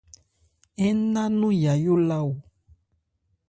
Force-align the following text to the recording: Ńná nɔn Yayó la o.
Ńná 0.97 1.23
nɔn 1.39 1.53
Yayó 1.63 1.93
la 2.07 2.17
o. 2.29 2.31